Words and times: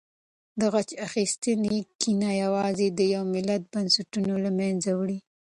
د 0.59 0.61
غچ 0.73 0.89
اخیستنې 1.07 1.77
کینه 2.01 2.31
یوازې 2.43 2.87
د 2.91 2.99
یو 3.13 3.23
ملت 3.33 3.61
بنسټونه 3.73 4.33
له 4.43 4.51
منځه 4.59 4.89
وړي. 4.99 5.17